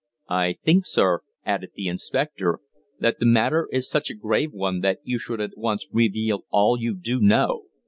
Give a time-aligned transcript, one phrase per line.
[0.31, 2.57] "I think, sir," added the inspector,
[2.99, 6.79] "that the matter is such a grave one that you should at once reveal all
[6.79, 7.65] you do know.